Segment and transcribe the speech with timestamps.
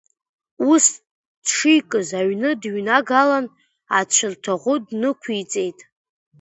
[0.71, 0.85] Ус
[1.43, 3.45] дшикыз, аҩны дныҩнагалан,
[3.99, 5.79] ацәырдаӷәы днықәиҵеит.